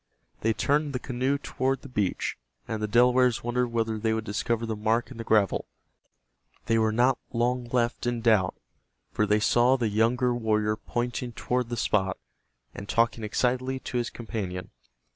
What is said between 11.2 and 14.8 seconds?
toward the spot, and talking excitedly to his companion.